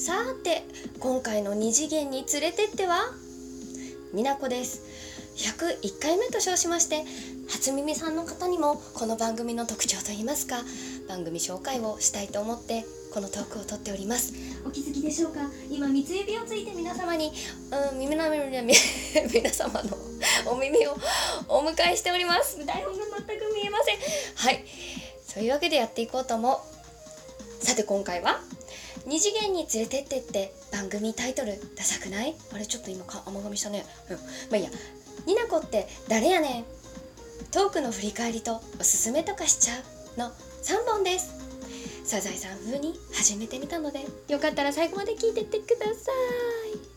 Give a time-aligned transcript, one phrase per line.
[0.00, 0.62] さて
[0.98, 3.12] 今回の二次元に連れてっては？
[4.14, 4.80] みなこです。
[5.36, 7.04] 101回目と称しまして
[7.50, 10.56] 初耳さんの方にもこの番組の特徴といいますか
[11.06, 14.32] 番組紹介をしたいと思ってこのトークをとっております。
[14.66, 15.40] お気づきでしょうか？
[15.70, 17.30] 今三つ指をついて皆様に、
[17.92, 19.98] うん、耳の 皆様の
[20.50, 20.96] お耳を
[21.46, 22.56] お迎えしております。
[22.64, 23.98] 台本が全く見えません。
[24.36, 24.64] はい。
[25.28, 26.54] そういうわけでやっていこうと思
[27.62, 28.40] うさて今回は？
[29.06, 32.34] 二次元に連れてってって番組タイトルダサくない？
[32.52, 33.84] あれちょっと今か甘噛みしたね。
[34.10, 34.16] うん。
[34.16, 34.22] ま
[34.52, 34.70] あいいや。
[35.26, 36.64] になこって誰やねん。
[37.50, 39.74] トークの振り返りとおすすめとかしちゃ
[40.16, 40.20] う？
[40.20, 41.34] の3本です。
[42.04, 46.90] サザエさん風に始めてみたのでよかったら最後まで聞いてってください。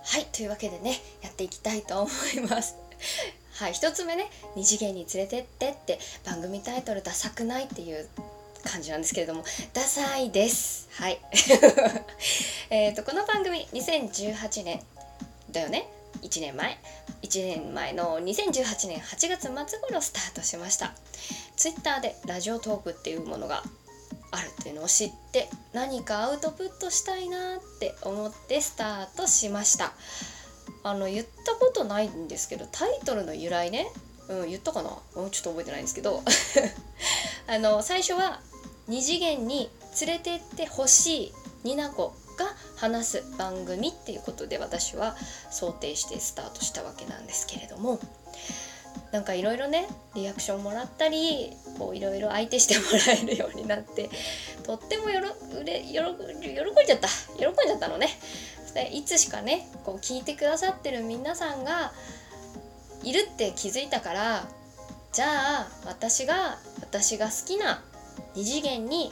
[0.00, 2.76] はいというわけでねやっていきたいと思います。
[3.58, 8.08] はい1つ目ね「二次元に連れてって」って番組タイトルダサくないっていう
[8.64, 10.88] 感じなんですけれどもダサいです。
[10.92, 11.20] はい。
[12.70, 14.80] えとこの番組2018年
[15.50, 15.88] だよね
[16.22, 16.78] ？1年前。
[17.22, 20.94] 1年前の2018年8月末頃スタートしました。
[21.56, 23.64] ツイッターでラジオトークっていうものが
[24.30, 29.92] あるっていうのを知って何かアウトプットしたいなって思ってスタートしました。
[30.88, 33.86] あの言ったことないんですけどタイトルの由来ね、
[34.28, 36.22] うん、言ったかな、うん、ちょっと覚えてないんですけど。
[37.46, 38.40] あの最初は
[38.88, 41.32] 二次元に連れてってほしい
[41.64, 45.16] ニナコが話す番組っていうことで私は
[45.50, 47.98] 想定してスタートしたわけなんですけれども。
[49.12, 54.10] なんかいろいろねリアクションもらったりいろいろ相手してもらえるようになって
[54.64, 55.94] とってもよろうれ喜ん
[56.86, 57.08] じゃった。
[57.38, 58.08] 喜んじゃったのね。
[58.78, 61.92] でいつしかねこう聞いてくださってる皆さんが
[63.02, 64.44] いるって気づいたから
[65.12, 65.26] じゃ
[65.62, 67.82] あ私が私が好きな
[68.36, 69.10] 二次元に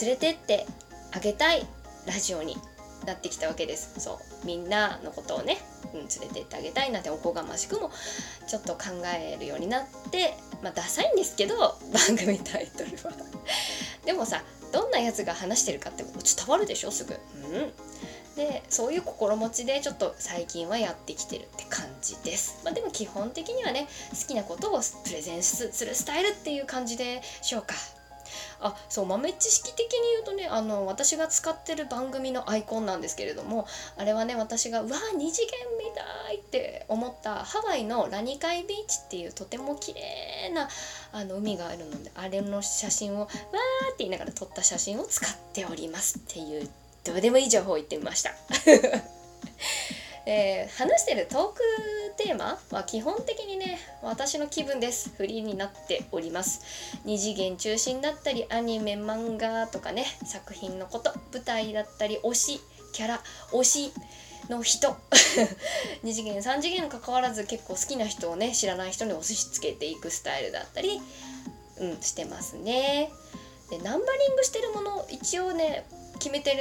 [0.00, 0.66] 連れてって
[1.12, 1.66] あげたい
[2.06, 2.56] ラジオに
[3.04, 4.00] なってきたわけです。
[4.00, 5.58] そうみんなのことをね、
[5.92, 7.90] うん、連れてってあげたいなんておこがましくも
[8.46, 11.56] ちょっと考えるようになってまあダサいんですけど
[11.92, 13.12] 番組タイトルは。
[14.04, 16.12] でもさどんなやつが話してるかって伝
[16.48, 17.14] わるでしょすぐ。
[17.14, 17.16] う
[17.58, 17.72] ん。
[18.36, 27.74] でそういう心持ちでちょっと最近はやってきてるって感じです、まあ、でも基本的にはね好きなことをプレゼンするスタイルっていう感じでしょうか。
[28.60, 40.68] あそう豆知識的に言うとねあの私が使ってる番組のアイコンなんですけれどもあれはね私がうわ二次元みたいって思ったハワイのラニカイビーチっていうとても綺麗な
[41.12, 43.30] あの海があるのであれの写真をわーっ
[43.90, 46.68] て言いながら撮った写真を使っておりますっていう
[47.04, 48.32] どうでもいい情報を言ってみました。
[50.26, 51.60] えー、話してるトーク
[52.16, 55.10] テーマは基本的にね私の気分です。
[55.16, 56.62] フリーになっております。
[57.04, 62.60] 二次元中心だったりアニメ漫画とかね作品のこと舞台だったり推し
[62.94, 63.22] キャラ
[63.52, 63.92] 推し
[64.48, 64.96] の人。
[66.02, 71.02] 二次元3次元関わらず結構好きな人をね知らない人に押し付けていくスタイルだったり
[71.78, 73.10] うんしてますね。
[73.68, 75.84] でナンバリングしてるもの一応ね
[76.18, 76.54] 決めて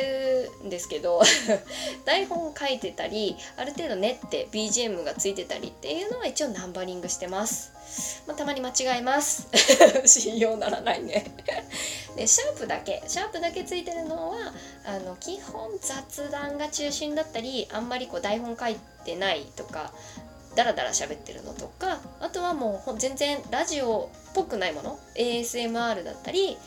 [0.61, 1.21] るんですけど
[2.05, 7.71] 台本書いてたりある程度練って BGM がついてたりっていうのは一応ナンバリングしてます、
[8.27, 9.47] まあ、たまに間違えます。
[10.05, 11.25] 信用ならないね。
[12.15, 13.03] でシャープだけ。
[13.07, 14.53] シャープだけついてるのは
[14.85, 18.75] あの基本雑談が中心だったりあんまりこう台本書い
[19.05, 19.93] てないとか
[20.55, 26.57] ダラダラ喋ってるのとかあとはもう全然ラジオっぽくないもの？ASMR だったり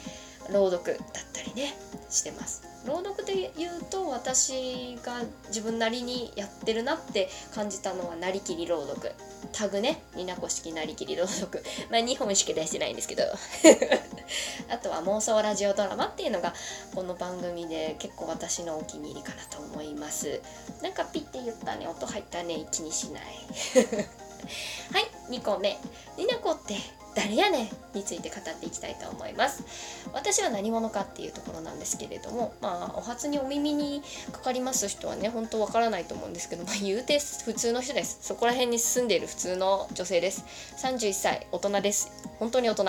[0.50, 1.74] 朗読だったりね
[2.10, 2.75] してます。
[2.86, 9.12] 朗読で言うと私が自分なりにやってるなって感じたのはなりきり朗読。
[9.52, 10.02] タグね。
[10.14, 11.62] ニナコ式なりきり朗読。
[11.90, 13.24] まあ2本しか出してないんですけど。
[14.70, 16.54] あとは妄想ラジオドラマっていうのが
[16.94, 20.40] この番組で結構私のお気に入りかなと思います。
[20.82, 21.88] なんかピッて言ったね。
[21.88, 22.66] 音入ったね。
[22.70, 23.24] 気にしない。
[24.92, 25.10] はい。
[25.30, 25.76] 2個目。
[26.16, 26.76] ニナコって
[27.16, 29.64] 誰やねんについて語っていきたいと思います。
[30.12, 34.02] 私は何者かっていうところなんですけれどもまあお初にお耳に
[34.32, 38.18] かかります人はね本当わからないと思うんですけど、まあ、言うて普通の人です。
[38.20, 40.44] そこら辺に住んでいる普通の女性です。
[40.76, 42.10] 31歳大人です。
[42.38, 42.84] 本当に大人。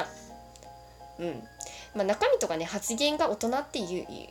[1.19, 1.43] うん。
[1.97, 3.79] まあ、中身とかね発言が大人って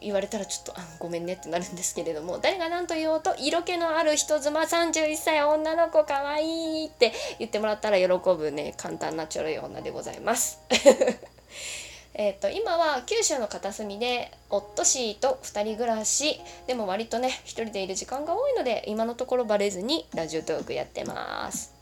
[0.00, 10.60] 言われたらちょっとあごめんねってなるんですけれども誰が何と言おうと色気のある人妻31歳女の子かわいいって言ってもらったら喜ぶね簡単なちょろい女でございます。
[12.18, 21.74] えっと今は九州の片隅で夫氏と2人暮らしでも割とね1人でいる時間が多いので今のところバレずにラジオトークやってます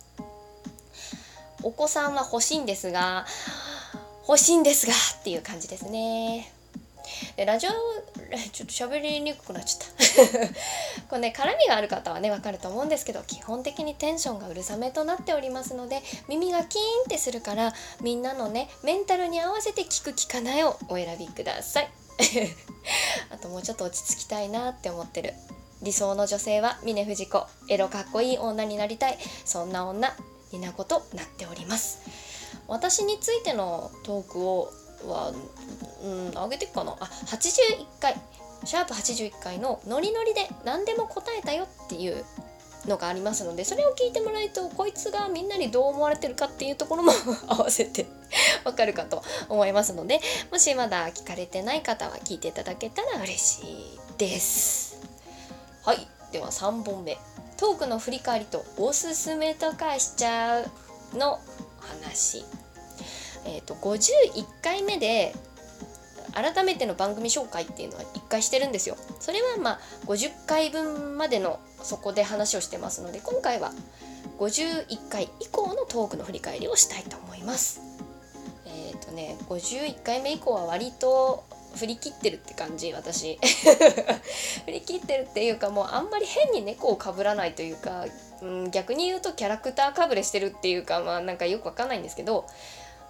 [1.63, 3.27] お子さんは欲しいんですが
[4.27, 6.53] 欲しいんですがっていう感じですね。
[7.37, 7.71] でラジオ
[8.53, 11.05] ちょっと喋りにくくなっちゃった。
[11.09, 21.91] これね絡みがある方はねわかると思うんですけど基本的にテンションがうるさめとなっておりますので耳がキーンってするからみんなのねメンタルに合わせて聞く聞かないをお選びください。
[23.31, 25.35] あともうちょっと落ち着きたいなって思ってる。
[25.83, 27.47] 理想の女性は峰不二子。
[27.69, 29.19] エロかっこいい女になりたい。
[29.45, 30.17] そんな女
[30.53, 31.99] になことなっております。
[32.69, 34.73] 私についてのトークを
[35.07, 35.33] は
[36.03, 36.97] うん上げていくかな？
[37.01, 38.15] あ81回。
[38.65, 42.25] シャープ81回のノリノリで何でも答えたよっていう
[42.87, 47.13] のがありますのでそれを聞いてもらうとこいつがみんなにどう思われてるかっていうところも
[47.49, 48.07] 合わせて
[48.65, 50.21] わかるかと思いますので
[50.51, 54.99] もしまだ聞かれてない方は聞いていただけたら嬉しいです。
[55.83, 56.07] はい。
[56.33, 57.19] では3本目。
[57.57, 61.39] トークの振り返りとおすすめとかしちゃうの。
[61.85, 62.45] 話
[63.47, 65.35] えーと、51回目で
[66.33, 68.97] 改めての番組紹介っていうのは1回してるんですよ。
[69.21, 73.73] それはまあ50回分までのそこで話をしてますので今回は
[74.39, 77.81] 51回以降のトークの振り返りをしたいと思います。
[78.67, 81.45] えっ、ー、とね51回目以降は割と
[81.77, 83.39] 振り切ってるって感じ私。
[84.65, 88.07] 振り切ってるっていうかもうあんまり変に猫をかぶらないというか、
[88.43, 92.47] うん、逆に言うとキャラクターかぶれしてるっていうかまあなんかよくわかんないんですけど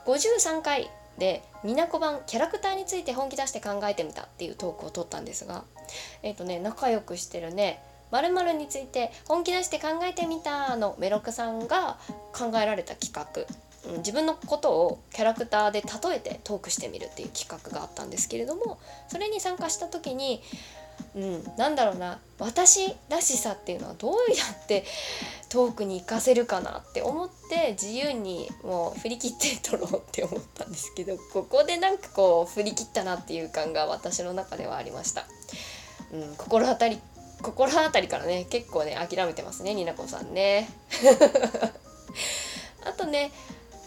[0.06, 5.64] 53回で美奈子版キャラクターについて本気出して考えてみたっていうトークを取ったんですが
[6.22, 11.98] えっ、ー、とね仲良くしてるね〇〇について本気出して考えてみたのメロクさんが
[12.32, 13.46] 考えられた企画。
[13.98, 18.78] 自分のことをキャラクターで例えてトークしてみるっていう企画があったんですけれども
[19.08, 20.42] それに参加した時に
[21.16, 24.16] うん、なんだろうな私らしさっていうのはどうや
[24.64, 24.84] って
[25.48, 35.26] トークに活かせるかなって思って自由にもう振り切って撮ろうって思ったんですけどここでなんかこう振り切ったなっていう感が私の中ではありました。
[36.12, 37.00] うん、心当たり
[37.42, 40.68] 心当たりからね結構ね諦めてますねになこさんね。
[42.84, 43.32] あとね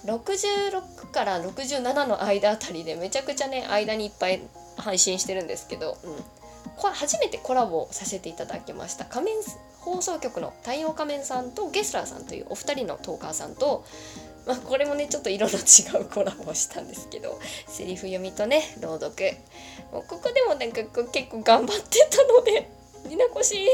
[0.08, 4.42] 66から67の間あたりでめちゃくちゃね間にいっぱい
[4.78, 6.16] 配信してるんですけど、うん、
[6.78, 9.06] これ初めてコラボさせていただきました。
[9.06, 9.36] 仮面
[9.80, 13.86] 放送局の太陽仮面さんとゲスラーさんというお二人のトーカーさんと、
[14.46, 19.14] まあ、これもねちょっと色の違うコラボをしたんですけどセリフ読みとね朗読。
[19.92, 20.82] もうここでもなんか
[21.12, 22.70] 結構頑張ってたので
[23.06, 23.66] 「になこしに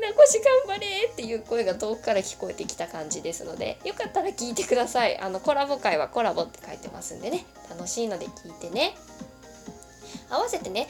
[0.00, 8.96] なこし頑張れ!」っていう声が遠くから聞こえてきた感じですのでよかったら聞いてくださいあのコラボ会はコラボって書いてますんでね楽しいので聞いてね。
[10.28, 10.88] 合わせてね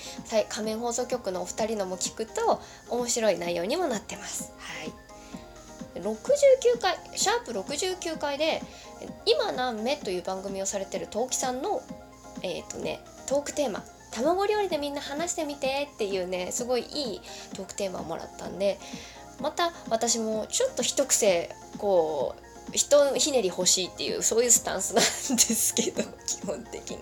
[0.48, 2.60] 仮面放送局のお二人のも聞くと
[2.90, 4.52] 面白い内容にもなってます。
[4.58, 4.92] はい
[5.94, 8.62] 69回シャープ69回で
[9.26, 11.82] 「今何目?」という番組をされてる陶器さんの
[12.42, 17.20] えっ、ー、とねトークテーマ「卵料理でみんな話してみて」っていうねすごいいい
[17.54, 18.78] トークテーマをもらったんで
[19.40, 25.04] また私もちょっと一癖こう人ひねり欲しいっていうそういうスタンスなん
[25.36, 26.98] ですけど基本的に。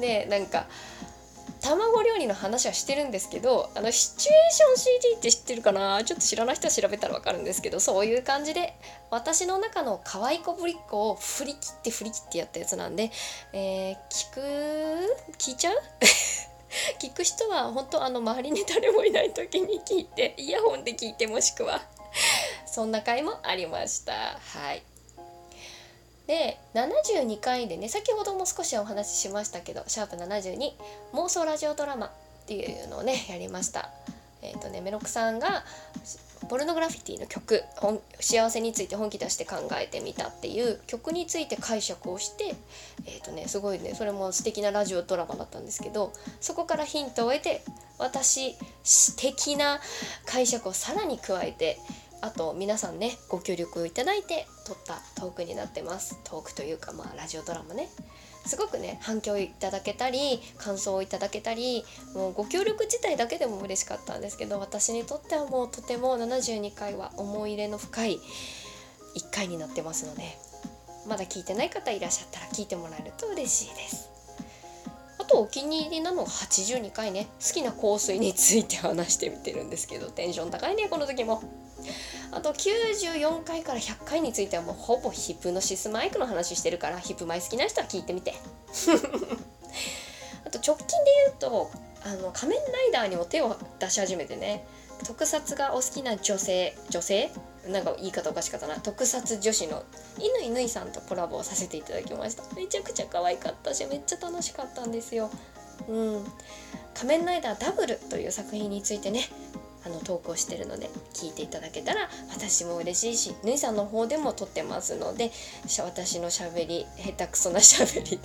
[0.00, 0.66] でなんか
[1.64, 6.04] 卵料理の話はしてるんですけどあのシチュエーション CD って知ってるかな？
[6.04, 8.74] ちょっと知らない人は調べたら分かるんですけどそういう感じで
[9.10, 13.10] 私の中の可愛い子ぶりっ子を振り切って振り切ってやったやつなんで、
[13.52, 14.40] えー、聞く？
[15.38, 15.76] 聞いちゃう？
[17.00, 21.80] 聞く人は本当あの周りに誰もいない時に聞いてイヤホンで聞いてもしくは
[22.66, 24.12] そんな回もありました。
[24.12, 24.82] はい。
[26.26, 30.72] で72回でね先ほども少しお話ししましたけど「シャープ #72
[31.12, 32.06] 妄想ラジオドラマ」
[32.44, 33.90] っていうのをね やりました。
[34.42, 35.64] えっ、ー、とねメロクさんが
[36.50, 37.64] ポルノグラフィティの曲
[38.20, 42.54] 「幸せについて本気出して考えてみた」っていう曲について解釈をして
[43.06, 47.62] えっ、ー、とねすごいねそれも素敵なラジオドラマだったんですけどそこからヒントを得て
[47.98, 49.80] 私素敵な
[50.26, 51.78] 解釈をさらに加えて
[52.24, 56.18] あと皆さんねご協力をいただいて撮ったトークになってます。
[56.24, 57.90] トークというかまあラジオドラマね。
[58.46, 68.18] すごくね反響いただけたり感想をいただけたりもうご協力自体だけでも嬉しかったんですけど私にとってはもうとても72回は思い入れの深い
[69.16, 70.22] 1回になってますので
[71.06, 74.08] まだ聞いてない方いらっしゃったら聞いてもらえると嬉しいです。
[75.18, 81.42] あとお気に入りなのが82回ね好きな香水について話してみてるんですけどテンション高いねこの時も。
[82.32, 88.34] あと94回から100回についてはもうほぼヒプノシスマイクの話してるからヒップマイ好きな人は聞いてみて。
[90.46, 90.86] あと直近で
[91.26, 91.70] 言うと
[92.04, 94.66] あの仮面ライダーにも手を出し始めてね。
[95.04, 97.30] 特撮がお好きな女性女性？
[97.68, 98.76] なんか言い方おかしかったな。
[98.80, 99.82] 特撮女子の
[100.18, 102.42] 乾ぬいさんとコラボをさせていただきました。
[102.54, 105.30] めちゃくちゃ可愛かったしめっちゃ楽しかったんですよ。
[105.88, 106.24] うん。
[106.94, 109.24] 仮面ライダーダブルという作品についてね
[109.86, 115.30] あの投稿してるので聞いていただけたら私も嬉しいしぬいさんの方でも撮ってますので
[115.78, 118.20] 私のしゃべり下手くそなしゃべりで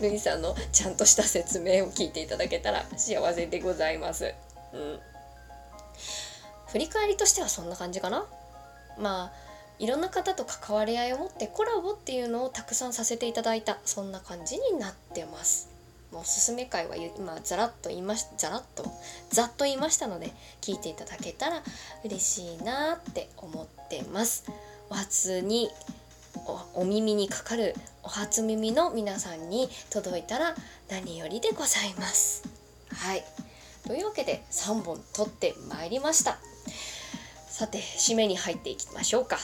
[0.08, 4.34] ぬいさんのちゃんとした説明を聞いていただけたら幸せでございます。
[4.72, 5.00] うん、
[6.68, 8.26] 振り返りとしてはそんな感じかな？
[8.96, 15.71] まあいろんな方と関わり合いを持ってコラボっていうのをたくさんさせていただいたそんな感じになってます。
[16.14, 18.84] おすすめ会は今ざらっと言いましざらっと
[19.30, 21.62] ざっと言いましたので聞いていただけたら
[22.04, 24.44] 嬉しいなって思ってます。
[24.90, 25.70] お初に
[26.74, 30.54] お耳にかかるお初耳の皆さんに届いたら
[30.90, 32.42] 何よりでございます。
[32.94, 33.24] はい。
[33.86, 36.38] というわけで3本撮ってまいりました。
[37.48, 39.38] さて締めに入っていきましょうか。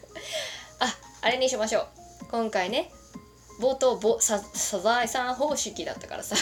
[0.80, 1.88] ああれにしましょう。
[2.30, 2.90] 今回ね
[3.60, 6.36] 冒頭ぼササザエさん方式だったからさ。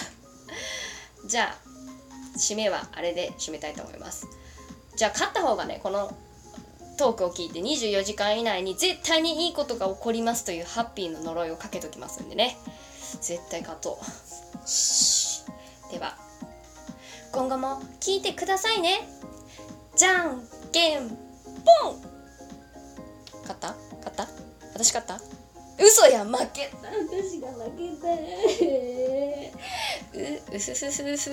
[1.27, 4.27] じゃあ締めはあれで締めたいと思います。
[4.97, 6.15] じゃあ勝った方がねこの
[6.97, 12.59] トークを聞いて24時間以内に絶対にいいことが起こりますというハッピーの呪いをかけときますんでね。
[13.21, 15.93] 絶対勝とう。
[15.93, 16.17] では
[17.33, 19.09] 今後も聞いてくださいね。
[19.97, 22.03] じゃんけんぽん。
[23.43, 23.75] 勝った？
[23.99, 24.29] 勝った？
[24.75, 25.42] 私勝った？
[25.83, 26.89] 嘘や負けた。
[26.89, 28.09] 私が負けた
[30.53, 31.31] ううすすすす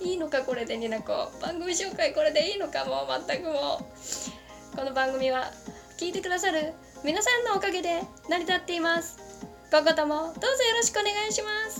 [0.00, 5.50] いいのかこれでになこ番組紹介これでいいのかもう全くもうこの番組は
[5.98, 9.16] 聞いてくださる皆さんのおかげで成り立っています
[9.70, 10.40] 今後ともどうぞよ
[10.76, 11.73] ろしくお願いします